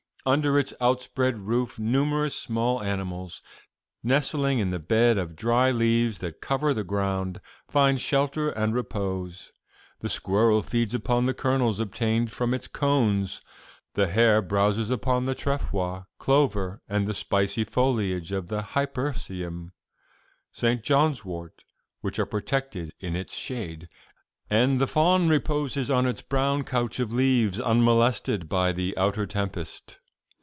[0.23, 3.41] Under its outspread roof numerous small animals,
[4.03, 9.51] nestling in the bed of dry leaves that cover the ground, find shelter and repose.
[9.99, 13.41] The squirrel feeds upon the kernels obtained from its cones;
[13.95, 19.71] the hare browses upon the trefoil' clover 'and the spicy foliage of the hypericum'
[20.51, 20.83] St.
[20.83, 21.63] John's wort
[22.01, 23.89] 'which are protected in its shade;
[24.51, 29.97] and the fawn reposes on its brown couch of leaves unmolested by the outer tempest.